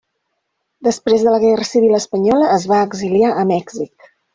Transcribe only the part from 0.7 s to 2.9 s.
Després de la Guerra Civil espanyola es va